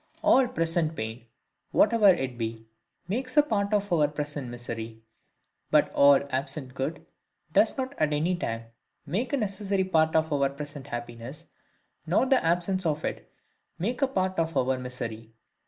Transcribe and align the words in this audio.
All 0.23 0.47
present 0.47 0.95
pain, 0.95 1.25
whatever 1.69 2.09
it 2.09 2.35
be, 2.35 2.65
makes 3.07 3.37
a 3.37 3.43
part 3.43 3.71
of 3.71 3.93
our 3.93 4.07
present 4.07 4.49
misery: 4.49 5.03
but 5.69 5.93
all 5.93 6.19
absent 6.31 6.73
good 6.73 7.05
does 7.53 7.77
not 7.77 7.93
at 7.99 8.11
any 8.11 8.35
time 8.35 8.63
make 9.05 9.31
a 9.31 9.37
necessary 9.37 9.83
part 9.83 10.15
of 10.15 10.33
our 10.33 10.49
present 10.49 10.87
happiness, 10.87 11.45
nor 12.07 12.25
the 12.25 12.43
absence 12.43 12.83
of 12.83 13.05
it 13.05 13.31
make 13.77 14.01
a 14.01 14.07
part 14.07 14.39
of 14.39 14.57
our 14.57 14.79
misery. 14.79 15.33